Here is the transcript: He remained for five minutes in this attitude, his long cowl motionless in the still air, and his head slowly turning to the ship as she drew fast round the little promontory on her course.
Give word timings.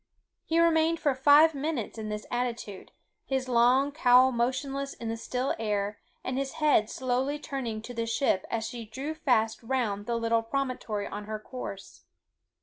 He 0.45 0.57
remained 0.59 0.99
for 0.99 1.13
five 1.13 1.53
minutes 1.53 1.99
in 1.99 2.09
this 2.09 2.25
attitude, 2.31 2.91
his 3.23 3.47
long 3.47 3.91
cowl 3.91 4.31
motionless 4.31 4.95
in 4.95 5.09
the 5.09 5.15
still 5.15 5.53
air, 5.59 5.99
and 6.23 6.39
his 6.39 6.53
head 6.53 6.89
slowly 6.89 7.37
turning 7.37 7.83
to 7.83 7.93
the 7.93 8.07
ship 8.07 8.43
as 8.49 8.67
she 8.67 8.83
drew 8.85 9.13
fast 9.13 9.61
round 9.61 10.07
the 10.07 10.15
little 10.15 10.41
promontory 10.41 11.05
on 11.05 11.25
her 11.25 11.37
course. 11.37 12.01